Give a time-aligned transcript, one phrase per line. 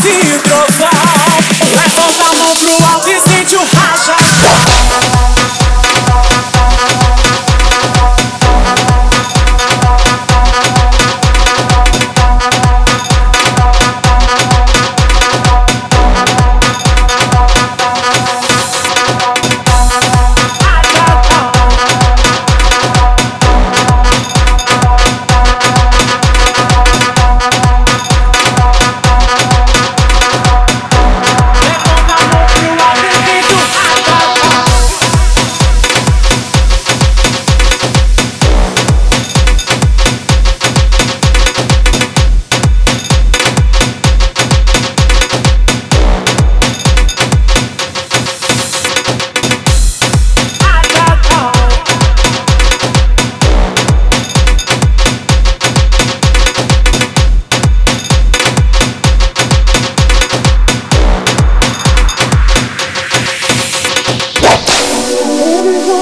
[0.00, 1.11] see you go.